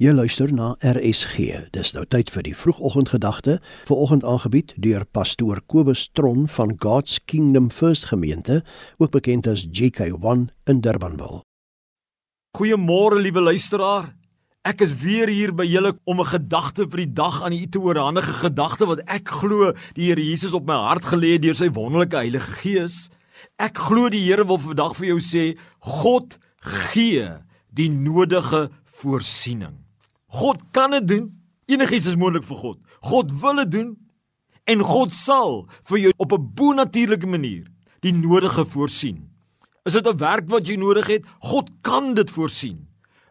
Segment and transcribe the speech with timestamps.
[0.00, 1.66] Jy luister na RSG.
[1.76, 7.66] Dis nou tyd vir die vroegoggendgedagte, vanoggend aangebied deur pastoor Kobus Tron van God's Kingdom
[7.68, 8.62] First Gemeente,
[8.96, 11.42] ook bekend as GK1 in Durbanville.
[12.56, 14.08] Goeiemôre liewe luisteraar.
[14.64, 17.78] Ek is weer hier by julle om 'n gedagte vir die dag aan u te
[17.78, 21.68] oorhandige gedagte wat ek glo die Here Jesus op my hart gelê het deur sy
[21.68, 23.10] wonderlike Heilige Gees.
[23.58, 27.28] Ek glo die Here wil vandag vir jou sê God gee
[27.68, 29.89] die nodige voorsiening.
[30.30, 31.26] God kan dit doen.
[31.70, 32.78] Enigiets is moontlik vir God.
[33.00, 33.90] God wil dit doen
[34.70, 37.66] en God sal vir jou op 'n bo-natuurlike manier
[38.00, 39.28] die nodige voorsien.
[39.84, 41.26] Is dit 'n werk wat jy nodig het?
[41.38, 42.86] God kan dit voorsien.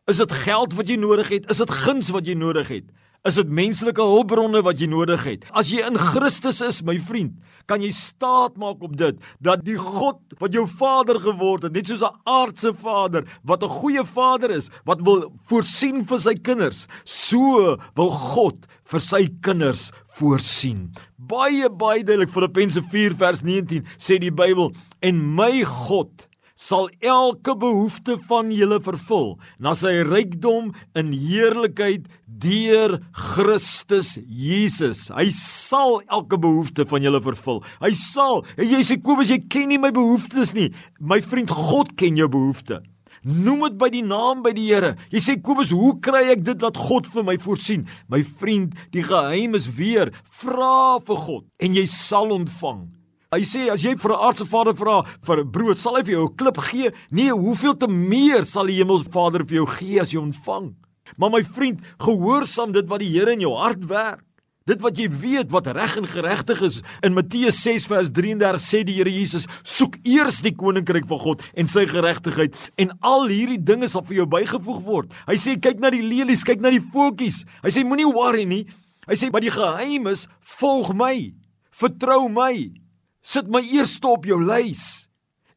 [0.07, 1.49] Is dit geld wat jy nodig het?
[1.49, 2.85] Is dit guns wat jy nodig het?
[3.28, 5.41] Is dit menslike hulpbronne wat jy nodig het?
[5.52, 7.34] As jy in Christus is, my vriend,
[7.68, 11.91] kan jy staat maak op dit dat die God wat jou Vader geword het, net
[11.91, 16.88] soos 'n aardse Vader wat 'n goeie Vader is, wat wil voorsien vir sy kinders,
[17.04, 20.96] so wil God vir sy kinders voorsien.
[21.18, 24.71] Baie baie duidelik Filippense 4 vers 19 sê die Bybel
[25.02, 26.29] en my God
[26.60, 29.32] sal elke behoefte van julle vervul
[29.63, 35.07] na sy rykdom in heerlikheid deur Christus Jesus.
[35.15, 37.63] Hy sal elke behoefte van julle vervul.
[37.80, 38.43] Hy sal.
[38.60, 40.70] Jy sê Kobus, jy ken nie my behoeftes nie.
[40.99, 42.84] My vriend, God ken jou behoeftes.
[43.24, 44.93] Noem dit by die naam by die Here.
[45.12, 47.87] Jy sê Kobus, hoe kry ek dit dat God vir my voorsien?
[48.12, 52.87] My vriend, die geheim is weer, vra vir God en jy sal ontvang.
[53.30, 56.16] Hy sê as jy vir 'n aardse vader vra vir 'n brood, sal hy vir
[56.18, 56.90] jou 'n klip gee?
[57.12, 60.74] Nee, hoeveel te meer sal die hemelse Vader vir jou gee as jy ontvang?
[61.16, 64.24] Maar my vriend, gehoorsaam dit wat die Here in jou hart werk.
[64.66, 66.81] Dit wat jy weet wat reg en geregtig is.
[67.03, 71.44] In Matteus 6 vers 33 sê die Here Jesus: "Soek eers die koninkryk van God
[71.53, 75.80] en sy geregtigheid en al hierdie dinge sal vir jou bygevoeg word." Hy sê: "Kyk
[75.80, 78.66] na die lelies, kyk na die voeltjies." Hy sê: "Moenie worry nie."
[79.08, 81.31] Hy sê: "Maar die geheim is: volg my.
[81.72, 82.88] Vertrou my."
[83.30, 85.06] Sit my eerste op jou lys.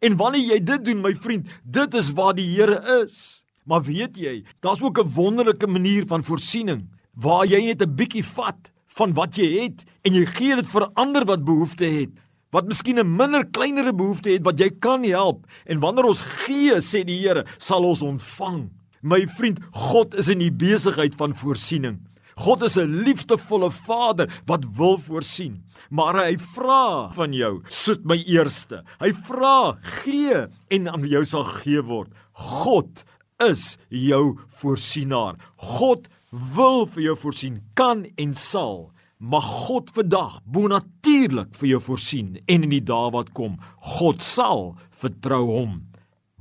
[0.04, 3.46] En wanneer jy dit doen, my vriend, dit is waar die Here is.
[3.64, 8.24] Maar weet jy, daar's ook 'n wonderlike manier van voorsiening waar jy net 'n bietjie
[8.24, 12.10] vat van wat jy het en jy gee dit vir ander wat behoefte het
[12.50, 16.76] wat miskien 'n minder kleinere behoefte het wat jy kan help en wanneer ons gee
[16.80, 18.70] sê die Here sal ons ontvang
[19.02, 22.00] my vriend God is in die besigheid van voorsiening
[22.37, 28.16] God is 'n liefdevolle Vader wat wil voorsien, maar hy vra van jou, soet my
[28.16, 28.84] eerste.
[29.00, 32.10] Hy vra, gee en aan jou sal gegee word.
[32.32, 33.04] God
[33.41, 35.37] is jou voorsienaar.
[35.56, 38.93] God wil vir jou voorsien, kan en sal.
[39.19, 44.72] Mag God vandag bonatuurlik vir jou voorsien en in die dae wat kom, God sal
[44.91, 45.82] vertrou hom.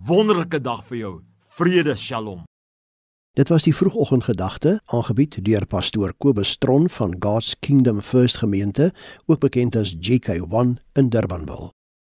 [0.08, 1.14] Wonderlike dag vir jou.
[1.58, 2.51] Vrede, Shalom.
[3.34, 8.94] Dit was die vroegoggendgedagte aangebied deur pastoor Kobus Tron van God's Kingdom First Gemeente,
[9.26, 11.72] ook bekend as GK1 in Durbanville.